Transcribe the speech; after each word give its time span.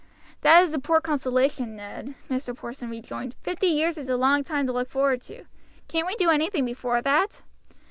"That 0.41 0.63
is 0.63 0.73
a 0.73 0.79
poor 0.79 0.99
consolation, 0.99 1.75
Ned," 1.75 2.15
Mr. 2.27 2.57
Porson 2.57 2.89
rejoined. 2.89 3.35
"Fifty 3.43 3.67
years 3.67 3.99
is 3.99 4.09
a 4.09 4.17
long 4.17 4.43
time 4.43 4.65
to 4.65 4.73
look 4.73 4.89
forward 4.89 5.21
to. 5.29 5.43
Can't 5.87 6.07
we 6.07 6.15
do 6.15 6.31
anything 6.31 6.65
before 6.65 7.03
that?" 7.03 7.43